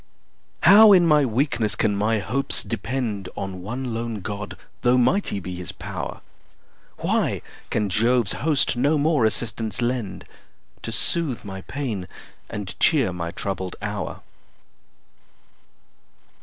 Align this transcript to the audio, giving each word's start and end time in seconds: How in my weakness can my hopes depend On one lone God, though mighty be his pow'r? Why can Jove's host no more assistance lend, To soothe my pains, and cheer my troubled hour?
How 0.63 0.93
in 0.93 1.05
my 1.05 1.25
weakness 1.25 1.75
can 1.75 1.95
my 1.95 2.17
hopes 2.17 2.63
depend 2.63 3.29
On 3.37 3.61
one 3.61 3.93
lone 3.93 4.21
God, 4.21 4.57
though 4.81 4.97
mighty 4.97 5.39
be 5.39 5.53
his 5.57 5.71
pow'r? 5.71 6.21
Why 6.97 7.43
can 7.69 7.87
Jove's 7.87 8.31
host 8.31 8.75
no 8.75 8.97
more 8.97 9.25
assistance 9.25 9.79
lend, 9.79 10.25
To 10.81 10.91
soothe 10.91 11.45
my 11.45 11.61
pains, 11.61 12.07
and 12.49 12.73
cheer 12.79 13.13
my 13.13 13.29
troubled 13.29 13.75
hour? 13.79 14.21